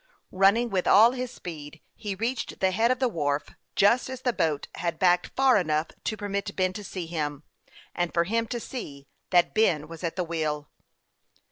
[0.31, 4.33] Running with all his speed, he reached the head of the wharf just as the
[4.33, 7.43] boat had backed far enough to permit Ben to see him,
[7.93, 10.71] and for him to see that Ben was at the wheel.